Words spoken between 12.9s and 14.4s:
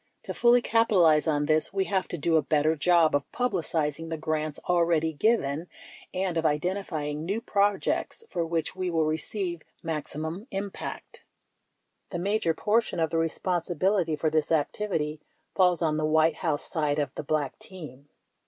of the responsibility for